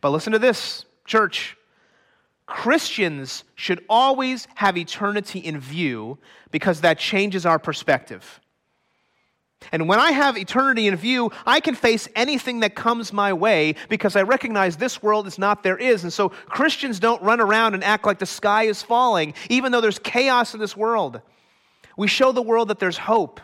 [0.00, 1.56] But listen to this, church.
[2.46, 6.18] Christians should always have eternity in view
[6.50, 8.40] because that changes our perspective.
[9.72, 13.74] And when I have eternity in view, I can face anything that comes my way
[13.88, 16.04] because I recognize this world is not there is.
[16.04, 19.80] And so Christians don't run around and act like the sky is falling, even though
[19.80, 21.20] there's chaos in this world.
[21.96, 23.40] We show the world that there's hope.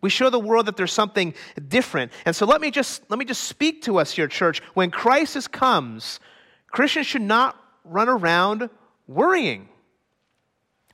[0.00, 1.34] We show the world that there's something
[1.68, 2.12] different.
[2.24, 4.60] And so let me just let me just speak to us here, church.
[4.74, 6.20] When crisis comes,
[6.68, 8.70] Christians should not run around
[9.06, 9.68] worrying.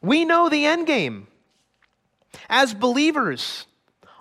[0.01, 1.29] We know the end game.
[2.49, 3.67] As believers,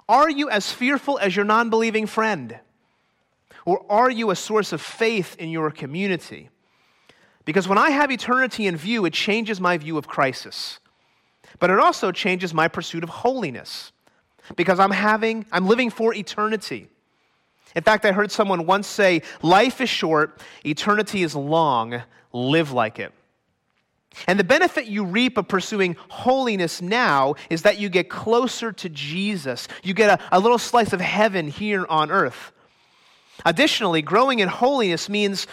[0.07, 2.59] are you as fearful as your non believing friend?
[3.65, 6.49] Or are you a source of faith in your community?
[7.45, 10.79] Because when I have eternity in view, it changes my view of crisis.
[11.59, 13.91] But it also changes my pursuit of holiness.
[14.55, 16.89] Because I'm having, I'm living for eternity.
[17.75, 22.01] In fact, I heard someone once say, Life is short, eternity is long,
[22.33, 23.13] live like it.
[24.27, 28.89] And the benefit you reap of pursuing holiness now is that you get closer to
[28.89, 29.67] Jesus.
[29.83, 32.51] You get a, a, little slice of heaven here on earth.
[33.45, 35.47] Additionally, growing in holiness means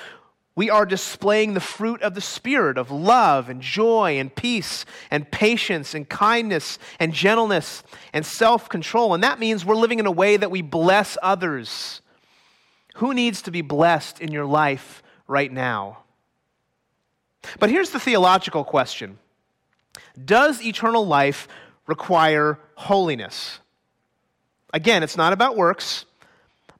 [0.54, 5.30] we are displaying the fruit of the Spirit of love and joy and peace and
[5.30, 9.14] patience and kindness and gentleness and self control.
[9.14, 12.02] And that means we're living in a way that we bless others.
[12.96, 16.00] Who needs to be blessed in your life right now?
[17.58, 19.18] But here's the theological question
[20.24, 21.48] Does eternal life
[21.86, 23.60] require holiness?
[24.72, 26.04] Again, it's not about works,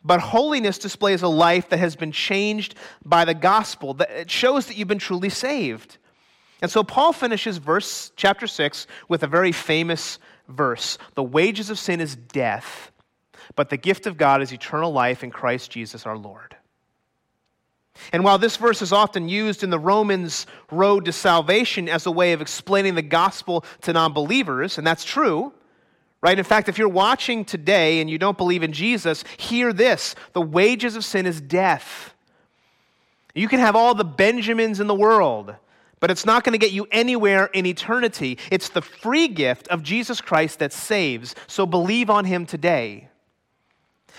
[0.05, 3.97] but holiness displays a life that has been changed by the gospel.
[4.01, 5.99] It shows that you've been truly saved.
[6.63, 10.99] And so Paul finishes verse chapter 6 with a very famous verse.
[11.15, 12.93] The wages of sin is death,
[13.57, 16.57] but the gift of God is eternal life in Christ Jesus our Lord.
[18.13, 22.11] And while this verse is often used in the Romans' road to salvation as a
[22.11, 25.53] way of explaining the gospel to non believers, and that's true,
[26.23, 26.39] right?
[26.39, 30.43] In fact, if you're watching today and you don't believe in Jesus, hear this the
[30.43, 32.15] wages of sin is death.
[33.35, 35.55] You can have all the Benjamins in the world.
[36.01, 38.39] but it's not going to get you anywhere in eternity.
[38.51, 43.10] It's the free gift of Jesus Christ that saves, so believe on him today.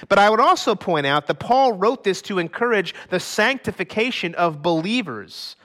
[0.09, 4.61] But I would also point out that Paul wrote this to encourage the sanctification of
[4.61, 5.55] believers.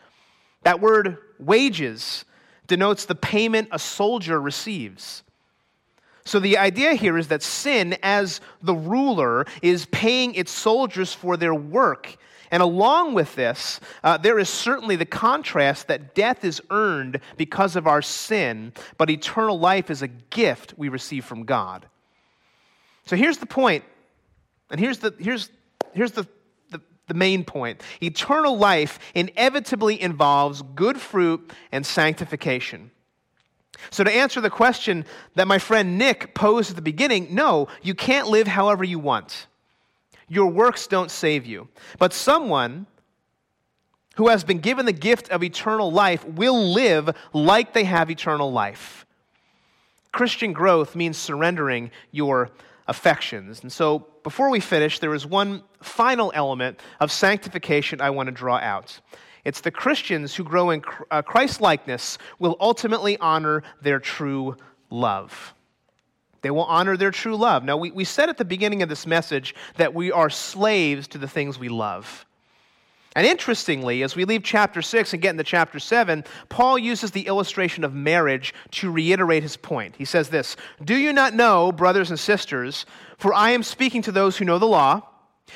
[0.62, 2.24] That word wages
[2.66, 5.22] denotes the payment a soldier receives.
[6.24, 11.37] So the idea here is that sin, as the ruler, is paying its soldiers for
[11.37, 12.16] their work.
[12.51, 17.76] And along with this, uh, there is certainly the contrast that death is earned because
[17.76, 21.87] of our sin, but eternal life is a gift we receive from God.
[23.05, 23.84] So here's the point,
[24.71, 25.51] and here's the, here's,
[25.93, 26.27] here's the,
[26.71, 27.83] the, the main point.
[28.03, 32.91] Eternal life inevitably involves good fruit and sanctification.
[33.91, 35.05] So, to answer the question
[35.35, 39.47] that my friend Nick posed at the beginning, no, you can't live however you want.
[40.29, 41.69] Your works don't save you.
[41.99, 42.87] But someone
[44.17, 48.51] who has been given the gift of eternal life will live like they have eternal
[48.51, 49.07] life.
[50.11, 52.51] Christian growth means surrendering your
[52.89, 53.62] affections.
[53.62, 58.32] And so, before we finish, there is one final element of sanctification I want to
[58.32, 59.01] draw out.
[59.45, 64.57] It's the Christians who grow in uh, Christ likeness will ultimately honor their true
[64.91, 65.55] love.
[66.43, 67.64] They will honor their true love.
[67.64, 71.18] Now, we, we said at the beginning of this message that we are slaves to
[71.18, 72.26] the things we love.
[73.17, 77.27] And interestingly, as we leave chapter 6 and get into chapter 7, Paul uses the
[77.27, 79.95] illustration of marriage to reiterate his point.
[79.97, 80.55] He says this
[80.85, 82.85] Do you not know, brothers and sisters,
[83.17, 85.03] for I am speaking to those who know the law?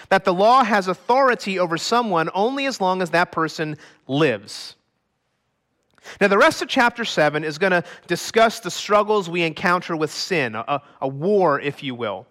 [0.09, 4.77] that the law has authority over someone only as long as that person lives.
[6.21, 10.13] Now, the rest of chapter 7 is going to discuss the struggles we encounter with
[10.13, 12.27] sin, a, a, war, if you will.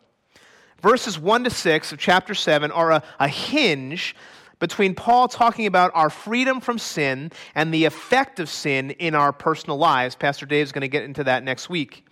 [0.81, 4.15] Verses 1 to 6 of chapter 7 are a, a hinge
[4.59, 9.31] between Paul talking about our freedom from sin and the effect of sin in our
[9.31, 10.15] personal lives.
[10.15, 12.05] Pastor Dave is going to get into that next week.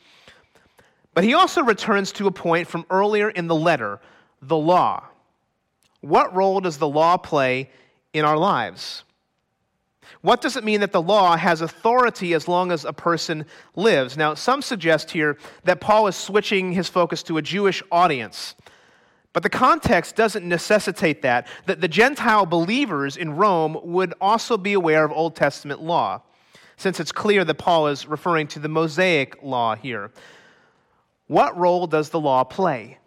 [1.13, 3.99] But he also returns to a point from earlier in the letter
[4.41, 5.03] the law.
[6.01, 7.69] What role does the law play
[8.13, 9.03] in our lives?
[10.21, 13.45] What does it mean that the law has authority as long as a person
[13.75, 14.15] lives?
[14.15, 18.55] Now, some suggest here that Paul is switching his focus to a Jewish audience.
[19.37, 24.73] But the context doesn't necessitate that, that the Gentile believers in Rome would also be
[24.73, 26.23] aware of Old Testament law,
[26.75, 30.09] since it's clear that Paul is referring to the Mosaic law here.
[31.27, 32.97] What role does the law play?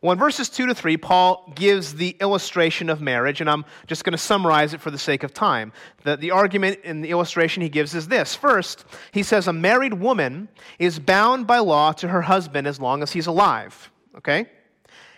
[0.00, 4.02] Well, in verses 2 to 3, Paul gives the illustration of marriage, and I'm just
[4.02, 5.72] going to summarize it for the sake of time.
[6.02, 9.94] The, the argument in the illustration he gives is this First, he says a married
[9.94, 10.48] woman
[10.80, 13.88] is bound by law to her husband as long as he's alive.
[14.16, 14.48] Okay?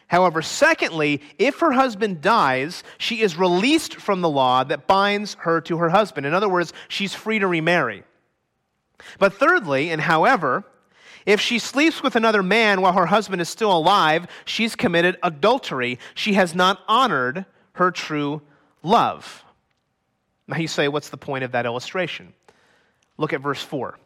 [0.08, 5.60] However, secondly, if her husband dies, she is released from the law that binds her
[5.62, 6.26] to her husband.
[6.26, 8.04] In other words, she's free to remarry.
[9.18, 10.64] But thirdly, and however,
[11.26, 15.98] if she sleeps with another man while her husband is still alive, she's committed adultery.
[16.14, 18.42] She has not honored her true
[18.82, 19.44] love.
[20.46, 22.34] Now you say, what's the point of that illustration?
[23.16, 23.98] Look at verse 4.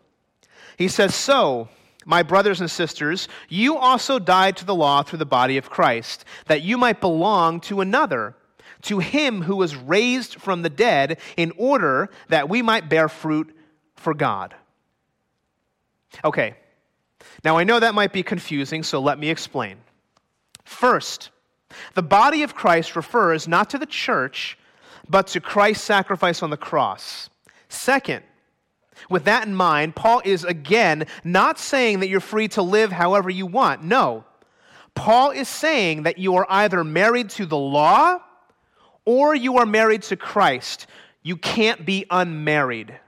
[0.77, 1.69] He says, So,
[2.09, 6.25] my brothers and sisters, you also died to the law through the body of Christ,
[6.47, 8.35] that you might belong to another,
[8.83, 13.55] to him who was raised from the dead, in order that we might bear fruit
[13.95, 14.55] for God.
[16.25, 16.57] Okay,
[17.45, 19.77] now, I know that might be confusing, so let me explain.
[20.65, 21.31] First,
[21.95, 24.59] the body of Christ refers not to the church,
[25.09, 27.31] but to Christ's sacrifice on the cross.
[27.69, 28.25] Second,
[29.09, 33.31] with that in mind, Paul is again not saying that you're free to live however
[33.31, 33.83] you want.
[33.83, 34.25] No.
[34.95, 38.19] Paul is saying that you are either married to the law
[39.05, 40.87] or you are married to Christ.
[41.23, 42.99] You can't be unmarried.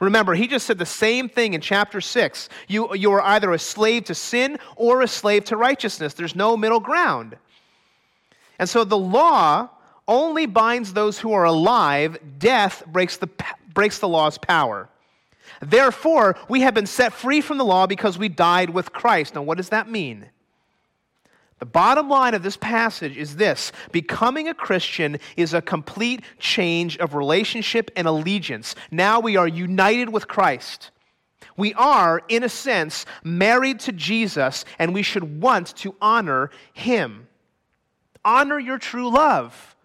[0.00, 2.48] Remember, he just said the same thing in chapter 6.
[2.68, 6.14] You, you are either a slave to sin or a slave to righteousness.
[6.14, 7.36] There's no middle ground.
[8.58, 9.70] And so the law
[10.06, 12.18] only binds those who are alive.
[12.38, 13.28] Death breaks the,
[13.76, 14.88] breaks the law's power.
[15.60, 19.36] Therefore, we have been set free from the law because we died with Christ.
[19.36, 20.26] Now, what does that mean?
[21.58, 26.98] The bottom line of this passage is this becoming a Christian is a complete change
[26.98, 28.74] of relationship and allegiance.
[28.90, 30.90] Now we are united with Christ.
[31.56, 37.28] We are, in a sense, married to Jesus, and we should want to honor him.
[38.24, 39.75] Honor your true love.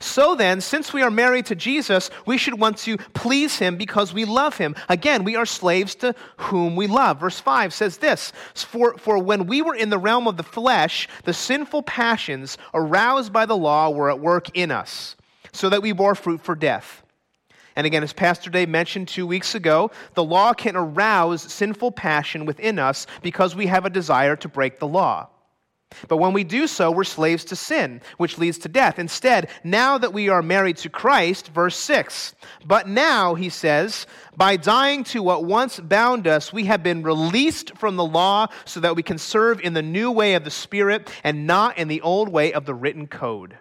[0.00, 4.12] So then, since we are married to Jesus, we should want to please him because
[4.12, 4.74] we love him.
[4.88, 7.20] Again, we are slaves to whom we love.
[7.20, 11.08] Verse 5 says this For, for when we were in the realm of the flesh,
[11.24, 15.16] the sinful passions aroused by the law were at work in us,
[15.52, 17.02] so that we bore fruit for death.
[17.76, 22.46] And again, as Pastor Dave mentioned two weeks ago, the law can arouse sinful passion
[22.46, 25.28] within us because we have a desire to break the law.
[26.08, 28.98] But when we do so, we're slaves to sin, which leads to death.
[28.98, 32.34] Instead, now that we are married to Christ, verse 6,
[32.64, 37.76] but now, he says, by dying to what once bound us, we have been released
[37.76, 41.10] from the law so that we can serve in the new way of the Spirit
[41.22, 43.56] and not in the old way of the written code.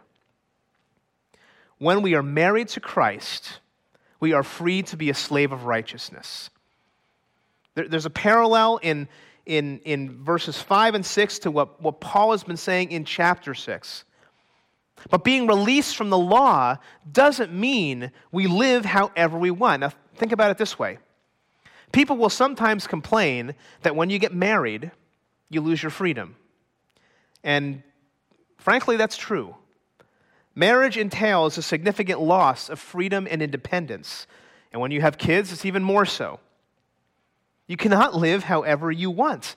[1.77, 3.59] When we are married to Christ,
[4.19, 6.49] we are free to be a slave of righteousness.
[7.75, 9.07] There's a parallel in
[9.45, 13.53] in, in verses 5 and 6 to what, what Paul has been saying in chapter
[13.53, 14.05] 6.
[15.09, 16.77] But being released from the law
[17.11, 19.81] doesn't mean we live however we want.
[19.81, 20.99] Now, think about it this way
[21.91, 24.91] people will sometimes complain that when you get married,
[25.49, 26.35] you lose your freedom.
[27.43, 27.83] And
[28.57, 29.55] frankly, that's true.
[30.55, 34.27] Marriage entails a significant loss of freedom and independence.
[34.71, 36.39] And when you have kids, it's even more so.
[37.73, 39.55] You cannot live however you want.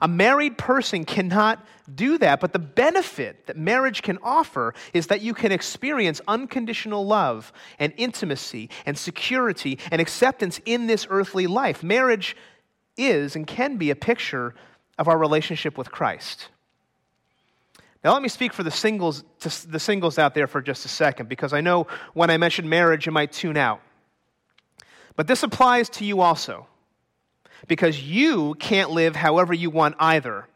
[0.00, 1.64] A married person cannot
[1.94, 7.06] do that, but the benefit that marriage can offer is that you can experience unconditional
[7.06, 11.84] love and intimacy and security and acceptance in this earthly life.
[11.84, 12.36] Marriage
[12.96, 14.52] is and can be a picture
[14.98, 16.48] of our relationship with Christ.
[18.02, 19.22] Now, let me speak for the singles,
[19.68, 23.06] the singles out there for just a second, because I know when I mention marriage,
[23.06, 23.80] you might tune out.
[25.14, 26.66] But this applies to you also
[27.68, 30.46] because you can't live however you want either.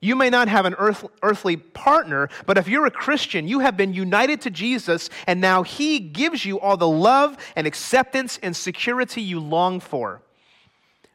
[0.00, 3.74] You may not have an earth, earthly partner, but if you're a Christian, you have
[3.74, 8.54] been united to Jesus, and now He gives you all the love and acceptance and
[8.54, 10.20] security you long for.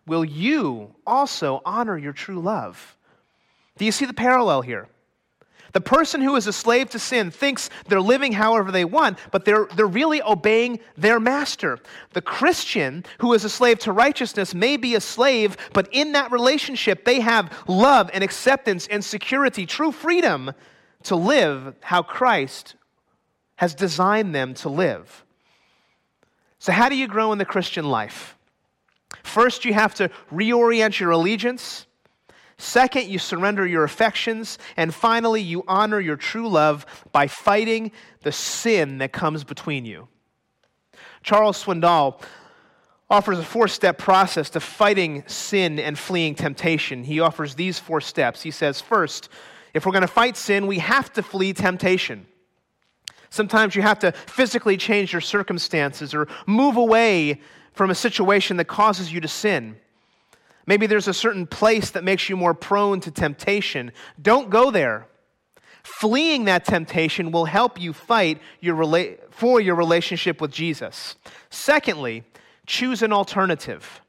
[0.08, 2.98] Will you also honor your true love?
[3.78, 4.88] Do you see the parallel here?
[5.74, 9.46] The person who is a slave to sin thinks they're living however they want, but
[9.46, 11.80] they're, they're really obeying their master.
[12.14, 16.32] The Christian who is a slave to righteousness may be a slave, but in that
[16.32, 20.52] relationship, they have love and acceptance and security, true freedom
[21.04, 22.76] to live how Christ
[23.58, 25.26] has designed them to live.
[26.60, 28.38] So, how do you grow in the Christian life?
[29.24, 31.86] First, you have to reorient your allegiance.
[32.60, 34.60] Second, you surrender your affections.
[34.76, 37.92] And finally, you honor your true love by fighting
[38.22, 40.10] the sin that comes between you.
[41.24, 42.22] Charles Swindoll
[43.10, 47.06] offers a four step process to fighting sin and fleeing temptation.
[47.06, 48.42] He offers these four steps.
[48.42, 49.30] He says, first,
[49.74, 52.28] if we're going to fight sin, we have to flee temptation.
[53.30, 57.40] Sometimes you have to physically change your circumstances or move away
[57.72, 59.78] from a situation that causes you to sin.
[60.70, 63.92] Maybe there's a certain place that makes you more prone to temptation.
[64.22, 65.08] Don't go there.
[65.82, 71.16] Fleeing that temptation will help you fight your rela- for your relationship with Jesus.
[71.50, 72.24] Secondly,
[72.68, 74.00] choose an alternative.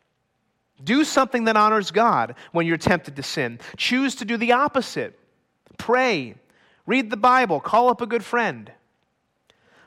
[0.85, 3.59] Do something that honors God when you're tempted to sin.
[3.79, 5.19] Choose to do the opposite.
[5.79, 6.35] Pray,
[6.85, 8.71] read the Bible, call up a good friend.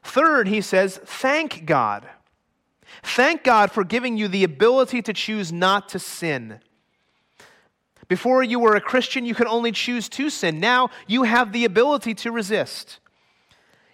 [0.02, 2.10] Third, he says, thank God.
[3.02, 6.60] Thank God for giving you the ability to choose not to sin.
[8.08, 10.60] Before you were a Christian, you could only choose to sin.
[10.60, 13.00] Now you have the ability to resist.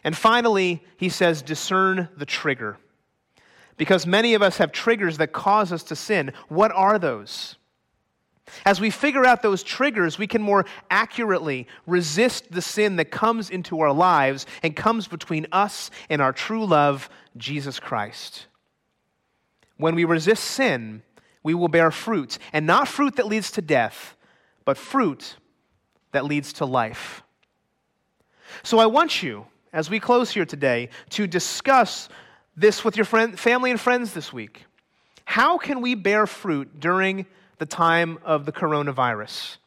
[0.03, 2.77] And finally, he says, discern the trigger.
[3.77, 6.33] Because many of us have triggers that cause us to sin.
[6.47, 7.55] What are those?
[8.65, 13.49] As we figure out those triggers, we can more accurately resist the sin that comes
[13.49, 18.47] into our lives and comes between us and our true love, Jesus Christ.
[19.79, 21.03] When we resist sin,
[21.41, 24.17] we will bear fruit, and not fruit that leads to death,
[24.65, 25.37] but fruit
[26.11, 27.23] that leads to life.
[28.61, 32.09] So I want you, as we close here today, to discuss
[32.57, 34.65] this with your friend, family and friends this week.
[35.23, 37.25] How can we bear fruit during
[37.57, 39.57] the time of the coronavirus?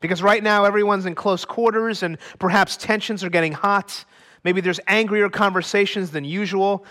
[0.00, 4.04] Because right now everyone's in close quarters and perhaps tensions are getting hot.
[4.42, 6.84] Maybe there's angrier conversations than usual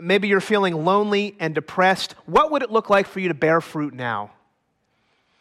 [0.00, 3.60] maybe you're feeling lonely and depressed, what would it look like for you to bear
[3.60, 4.30] fruit now?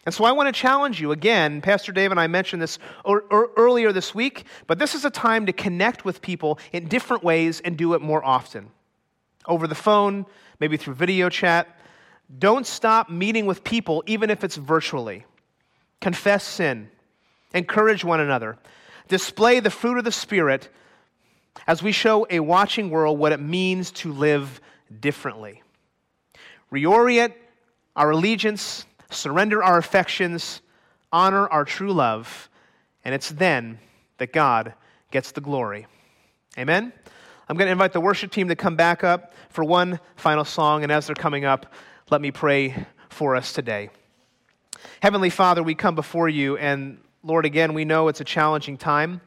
[0.06, 1.60] And so I want to challenge you again.
[1.60, 5.54] Pastor Dave and I mentioned this earlier this week, but this is a time to
[5.54, 8.70] connect with people in different ways and do it more often.
[9.46, 10.26] Over the phone,
[10.62, 11.68] maybe through video chat.
[12.40, 15.26] Don't stop meeting with people, even if it's virtually.
[16.00, 16.90] Confess sin,
[17.54, 18.58] encourage one another,
[19.10, 20.70] display the fruit of the Spirit
[21.66, 24.62] as we show a watching world what it means to live
[25.00, 25.64] differently.
[26.72, 27.34] Reorient
[27.96, 30.62] our allegiance, surrender our affections,
[31.12, 32.50] honor our true love,
[33.04, 33.80] and it's then
[34.18, 34.74] that God
[35.12, 35.88] gets the glory.
[36.58, 36.94] Amen?
[37.50, 40.84] I'm going to invite the worship team to come back up for one final song,
[40.84, 41.74] and as they're coming up,
[42.10, 43.90] let me pray for us today.
[45.02, 49.22] Heavenly Father, we come before you, and Lord, again, we know it's a challenging time.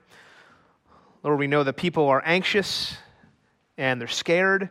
[1.22, 2.96] Lord, we know that people are anxious
[3.76, 4.70] and they're scared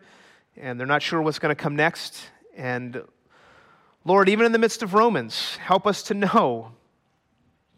[0.58, 2.30] and they're not sure what's going to come next.
[2.58, 3.04] And
[4.04, 6.72] Lord, even in the midst of Romans, help us to know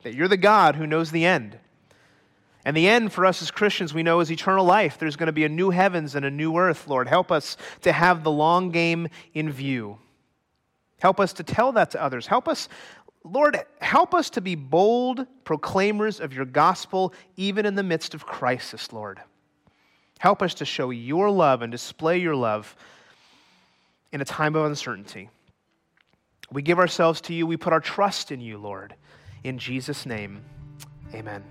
[0.04, 1.60] that you're the God who knows the end.
[2.64, 4.98] And the end for us as Christians, we know, is eternal life.
[4.98, 7.08] There's going to be a new heavens and a new earth, Lord.
[7.08, 9.98] Help us to have the long game in view.
[11.02, 12.28] Help us to tell that to others.
[12.28, 12.70] Help us,
[13.24, 18.26] Lord, help us to be bold proclaimers of your gospel, even in the midst of
[18.26, 19.22] crisis, Lord.
[20.20, 22.76] Help us to show your love and display your love
[24.12, 25.30] in a time of uncertainty.
[26.52, 27.48] We give ourselves to you.
[27.48, 28.96] We put our trust in you, Lord.
[29.44, 30.44] In Jesus' name,
[31.14, 31.44] amen.